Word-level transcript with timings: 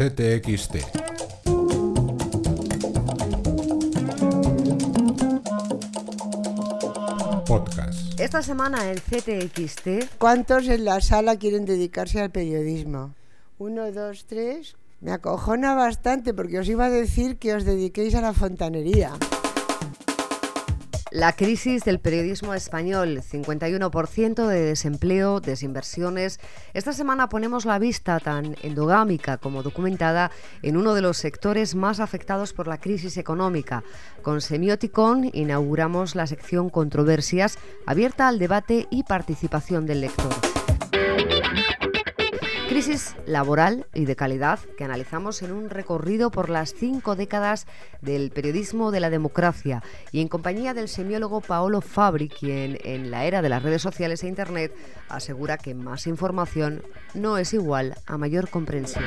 CTXT. 0.00 0.76
Podcast. 7.46 8.18
Esta 8.18 8.40
semana 8.40 8.90
en 8.90 8.96
CTXT, 8.96 10.16
¿Cuántos 10.16 10.68
en 10.68 10.86
la 10.86 11.02
sala 11.02 11.36
quieren 11.36 11.66
dedicarse 11.66 12.18
al 12.18 12.30
periodismo? 12.30 13.12
Uno, 13.58 13.92
dos, 13.92 14.24
tres. 14.24 14.74
Me 15.02 15.12
acojona 15.12 15.74
bastante 15.74 16.32
porque 16.32 16.60
os 16.60 16.68
iba 16.70 16.86
a 16.86 16.90
decir 16.90 17.36
que 17.36 17.52
os 17.52 17.66
dediquéis 17.66 18.14
a 18.14 18.22
la 18.22 18.32
fontanería. 18.32 19.12
La 21.10 21.32
crisis 21.34 21.84
del 21.84 21.98
periodismo 21.98 22.54
español, 22.54 23.20
51% 23.20 24.46
de 24.46 24.60
desempleo, 24.60 25.40
desinversiones. 25.40 26.38
Esta 26.72 26.92
semana 26.92 27.28
ponemos 27.28 27.64
la 27.64 27.78
vista 27.78 28.20
tan 28.20 28.56
endogámica 28.62 29.36
como 29.36 29.62
documentada 29.62 30.30
en 30.62 30.76
uno 30.76 30.94
de 30.94 31.02
los 31.02 31.16
sectores 31.16 31.74
más 31.74 32.00
afectados 32.00 32.52
por 32.52 32.68
la 32.68 32.78
crisis 32.78 33.16
económica. 33.16 33.82
Con 34.22 34.40
Semioticon 34.40 35.30
inauguramos 35.32 36.14
la 36.14 36.26
sección 36.26 36.70
Controversias, 36.70 37.58
abierta 37.86 38.28
al 38.28 38.38
debate 38.38 38.86
y 38.90 39.02
participación 39.02 39.86
del 39.86 40.02
lector. 40.02 40.69
Crisis 42.82 43.14
laboral 43.26 43.86
y 43.92 44.06
de 44.06 44.16
calidad 44.16 44.58
que 44.78 44.84
analizamos 44.84 45.42
en 45.42 45.52
un 45.52 45.68
recorrido 45.68 46.30
por 46.30 46.48
las 46.48 46.72
cinco 46.72 47.14
décadas 47.14 47.66
del 48.00 48.30
periodismo 48.30 48.90
de 48.90 49.00
la 49.00 49.10
democracia 49.10 49.82
y 50.12 50.22
en 50.22 50.28
compañía 50.28 50.72
del 50.72 50.88
semiólogo 50.88 51.42
Paolo 51.42 51.82
Fabri, 51.82 52.30
quien 52.30 52.78
en 52.82 53.10
la 53.10 53.26
era 53.26 53.42
de 53.42 53.50
las 53.50 53.62
redes 53.62 53.82
sociales 53.82 54.24
e 54.24 54.28
Internet 54.28 54.74
asegura 55.10 55.58
que 55.58 55.74
más 55.74 56.06
información 56.06 56.82
no 57.12 57.36
es 57.36 57.52
igual 57.52 57.96
a 58.06 58.16
mayor 58.16 58.48
comprensión. 58.48 59.04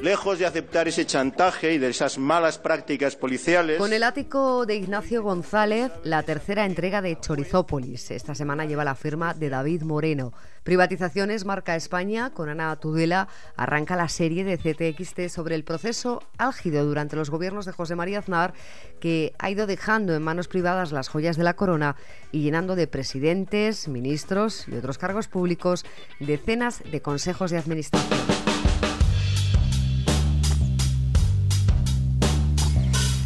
Lejos 0.00 0.38
de 0.38 0.46
aceptar 0.46 0.86
ese 0.86 1.06
chantaje 1.06 1.72
y 1.72 1.78
de 1.78 1.88
esas 1.88 2.18
malas 2.18 2.58
prácticas 2.58 3.16
policiales, 3.16 3.78
Con 3.78 3.92
el 3.92 4.04
ático 4.04 4.64
de 4.64 4.76
Ignacio 4.76 5.22
González, 5.22 5.90
la 6.04 6.22
tercera 6.22 6.66
entrega 6.66 7.02
de 7.02 7.18
Chorizópolis. 7.18 8.12
Esta 8.12 8.34
semana 8.36 8.66
lleva 8.66 8.84
la 8.84 8.94
firma 8.94 9.34
de 9.34 9.48
David 9.48 9.82
Moreno. 9.82 10.32
Privatizaciones 10.62 11.44
marca 11.44 11.76
España, 11.76 11.95
con 12.34 12.50
Ana 12.50 12.76
Tudela, 12.76 13.26
arranca 13.56 13.96
la 13.96 14.10
serie 14.10 14.44
de 14.44 14.58
CTXT 14.58 15.28
sobre 15.30 15.54
el 15.54 15.64
proceso 15.64 16.22
álgido 16.36 16.84
durante 16.84 17.16
los 17.16 17.30
gobiernos 17.30 17.64
de 17.64 17.72
José 17.72 17.96
María 17.96 18.18
Aznar, 18.18 18.52
que 19.00 19.32
ha 19.38 19.48
ido 19.48 19.66
dejando 19.66 20.14
en 20.14 20.22
manos 20.22 20.46
privadas 20.46 20.92
las 20.92 21.08
joyas 21.08 21.38
de 21.38 21.44
la 21.44 21.56
corona 21.56 21.96
y 22.32 22.42
llenando 22.42 22.76
de 22.76 22.86
presidentes, 22.86 23.88
ministros 23.88 24.68
y 24.68 24.74
otros 24.74 24.98
cargos 24.98 25.26
públicos 25.26 25.86
decenas 26.20 26.82
de 26.84 27.00
consejos 27.00 27.50
de 27.50 27.56
administración. 27.56 28.20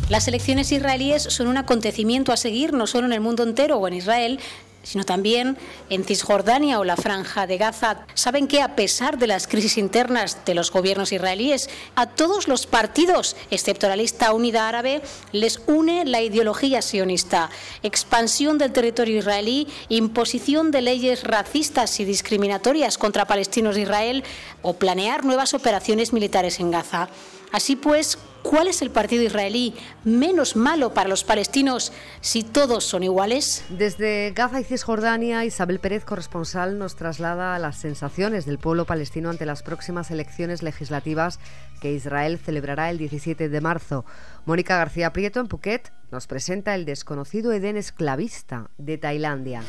Las 0.08 0.28
elecciones 0.28 0.70
israelíes 0.70 1.24
son 1.24 1.48
un 1.48 1.56
acontecimiento 1.56 2.32
a 2.32 2.36
seguir 2.36 2.72
no 2.72 2.86
solo 2.86 3.06
en 3.06 3.12
el 3.14 3.20
mundo 3.20 3.42
entero 3.42 3.78
o 3.78 3.88
en 3.88 3.94
Israel, 3.94 4.38
sino 4.82 5.04
también 5.04 5.58
en 5.88 6.04
Cisjordania 6.04 6.78
o 6.78 6.84
la 6.84 6.96
Franja 6.96 7.46
de 7.46 7.58
Gaza. 7.58 8.06
Saben 8.14 8.48
que 8.48 8.62
a 8.62 8.76
pesar 8.76 9.18
de 9.18 9.26
las 9.26 9.46
crisis 9.46 9.78
internas 9.78 10.44
de 10.44 10.54
los 10.54 10.70
gobiernos 10.70 11.12
israelíes, 11.12 11.68
a 11.94 12.06
todos 12.06 12.48
los 12.48 12.66
partidos, 12.66 13.36
excepto 13.50 13.88
la 13.88 13.96
lista 13.96 14.32
unida 14.32 14.68
árabe, 14.68 15.02
les 15.32 15.60
une 15.66 16.04
la 16.04 16.22
ideología 16.22 16.82
sionista. 16.82 17.50
Expansión 17.82 18.58
del 18.58 18.72
territorio 18.72 19.18
israelí, 19.18 19.68
imposición 19.88 20.70
de 20.70 20.82
leyes 20.82 21.24
racistas 21.24 22.00
y 22.00 22.04
discriminatorias 22.04 22.98
contra 22.98 23.26
palestinos 23.26 23.74
de 23.74 23.82
Israel 23.82 24.24
o 24.62 24.74
planear 24.74 25.24
nuevas 25.24 25.54
operaciones 25.54 26.12
militares 26.12 26.60
en 26.60 26.70
Gaza. 26.70 27.08
Así 27.52 27.74
pues, 27.74 28.16
¿cuál 28.42 28.68
es 28.68 28.80
el 28.80 28.90
partido 28.90 29.24
israelí 29.24 29.74
menos 30.04 30.54
malo 30.54 30.94
para 30.94 31.08
los 31.08 31.24
palestinos 31.24 31.92
si 32.20 32.42
todos 32.42 32.84
son 32.84 33.02
iguales? 33.02 33.64
Desde 33.70 34.32
Gaza 34.34 34.60
y 34.60 34.64
Cisjordania, 34.64 35.44
Isabel 35.44 35.80
Pérez, 35.80 36.04
corresponsal, 36.04 36.78
nos 36.78 36.94
traslada 36.94 37.54
a 37.54 37.58
las 37.58 37.76
sensaciones 37.76 38.46
del 38.46 38.58
pueblo 38.58 38.84
palestino 38.84 39.30
ante 39.30 39.46
las 39.46 39.62
próximas 39.62 40.10
elecciones 40.10 40.62
legislativas 40.62 41.40
que 41.80 41.92
Israel 41.92 42.38
celebrará 42.38 42.90
el 42.90 42.98
17 42.98 43.48
de 43.48 43.60
marzo. 43.60 44.04
Mónica 44.46 44.76
García 44.76 45.12
Prieto, 45.12 45.40
en 45.40 45.48
Phuket, 45.48 45.92
nos 46.12 46.26
presenta 46.26 46.74
el 46.74 46.84
desconocido 46.84 47.52
Edén 47.52 47.76
esclavista 47.76 48.70
de 48.78 48.98
Tailandia. 48.98 49.62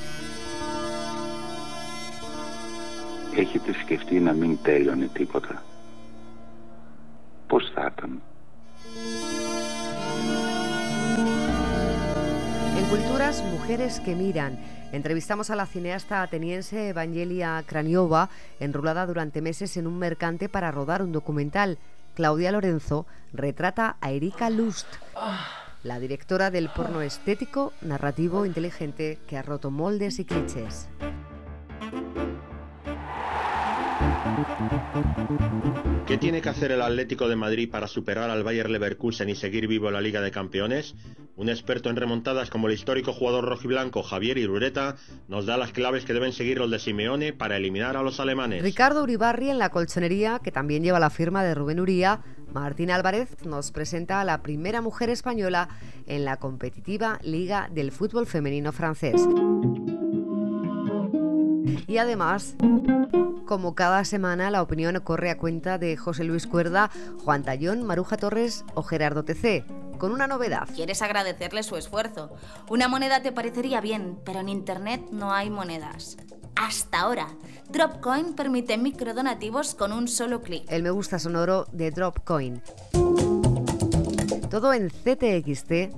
En 12.78 12.86
Culturas, 12.90 13.44
mujeres 13.44 14.00
que 14.00 14.16
miran. 14.16 14.58
Entrevistamos 14.94 15.50
a 15.50 15.58
la 15.58 15.66
cineasta 15.66 16.22
ateniense 16.22 16.90
Evangelia 16.90 17.62
Craniova, 17.66 18.30
enrolada 18.62 19.06
durante 19.06 19.42
meses 19.42 19.76
en 19.76 19.88
un 19.88 20.00
mercante 20.00 20.48
para 20.48 20.72
rodar 20.72 21.02
un 21.02 21.12
documental. 21.12 21.78
Claudia 22.16 22.54
Lorenzo 22.54 23.06
retrata 23.34 23.98
a 24.00 24.12
Erika 24.12 24.50
Lust, 24.50 24.88
la 25.84 26.00
directora 26.00 26.52
del 26.52 26.70
porno 26.70 27.02
estético, 27.02 27.74
narrativo, 27.82 28.46
inteligente, 28.46 29.20
que 29.28 29.38
ha 29.38 29.42
roto 29.42 29.72
moldes 29.72 30.20
y 30.20 30.26
clichés. 30.26 30.88
¿Qué 36.08 36.18
tiene 36.18 36.42
que 36.42 36.50
hacer 36.50 36.72
el 36.72 36.82
Atlético 36.82 37.28
de 37.28 37.36
Madrid 37.36 37.70
para 37.72 37.88
superar 37.88 38.30
al 38.30 38.44
Bayer 38.44 38.70
Leverkusen 38.70 39.30
y 39.30 39.36
seguir 39.36 39.68
vivo 39.68 39.88
en 39.88 39.94
la 39.94 40.02
Liga 40.02 40.22
de 40.22 40.32
Campeones? 40.32 40.96
Un 41.36 41.50
experto 41.50 41.90
en 41.90 41.96
remontadas 41.96 42.50
como 42.50 42.68
el 42.68 42.74
histórico 42.74 43.14
jugador 43.14 43.46
rojiblanco 43.46 44.04
Javier 44.04 44.38
Irureta 44.38 44.96
nos 45.28 45.46
da 45.46 45.58
las 45.58 45.72
claves 45.72 46.04
que 46.06 46.14
deben 46.14 46.34
seguir 46.34 46.58
los 46.58 46.70
de 46.70 46.80
Simeone 46.80 47.34
para 47.34 47.58
eliminar 47.58 47.96
a 47.98 48.04
los 48.04 48.20
alemanes. 48.20 48.62
Ricardo 48.62 49.04
Uribarri 49.04 49.50
en 49.50 49.58
la 49.58 49.70
colchonería, 49.70 50.40
que 50.44 50.52
también 50.52 50.84
lleva 50.84 51.00
la 51.00 51.10
firma 51.10 51.44
de 51.44 51.56
Rubén 51.56 51.80
Uría. 51.80 52.22
Martín 52.54 52.92
Álvarez 52.92 53.46
nos 53.46 53.72
presenta 53.72 54.20
a 54.20 54.26
la 54.26 54.42
primera 54.42 54.82
mujer 54.82 55.10
española 55.10 55.70
en 56.06 56.26
la 56.26 56.38
competitiva 56.38 57.20
Liga 57.24 57.70
del 57.72 57.92
Fútbol 57.92 58.28
Femenino 58.28 58.74
Francés. 58.74 59.22
Y 61.88 61.98
además, 61.98 62.56
como 63.52 63.76
cada 63.76 64.06
semana, 64.06 64.50
la 64.50 64.62
opinión 64.62 64.98
corre 65.02 65.30
a 65.30 65.38
cuenta 65.38 65.78
de 65.78 65.98
José 65.98 66.24
Luis 66.24 66.48
Cuerda, 66.48 66.90
Juan 67.26 67.44
Tallón, 67.44 67.84
Maruja 67.84 68.16
Torres 68.16 68.64
o 68.76 68.82
Gerardo 68.82 69.26
TC, 69.26 69.66
con 69.98 70.14
una 70.14 70.26
novedad. 70.26 70.70
Quieres 70.74 71.02
agradecerle 71.02 71.62
su 71.64 71.76
esfuerzo. 71.76 72.32
Una 72.70 72.88
moneda 72.88 73.22
te 73.22 73.34
parecería 73.34 73.82
bien, 73.82 74.18
pero 74.24 74.40
en 74.40 74.48
Internet 74.48 75.02
no 75.12 75.34
hay 75.34 75.50
monedas. 75.50 76.16
Hasta 76.56 77.02
ahora, 77.02 77.28
Dropcoin 77.68 78.36
permite 78.36 78.78
microdonativos 78.78 79.76
con 79.76 79.92
un 79.92 80.08
solo 80.08 80.42
clic. 80.42 80.64
El 80.72 80.84
me 80.84 80.92
gusta 80.92 81.20
sonoro 81.20 81.66
de 81.74 81.92
Dropcoin. 81.92 82.62
Todo 84.50 84.72
en 84.72 84.90
ctxt.es. 84.90 85.92